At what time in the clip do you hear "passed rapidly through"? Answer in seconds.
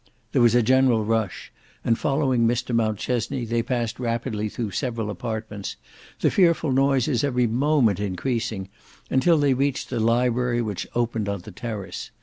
3.61-4.71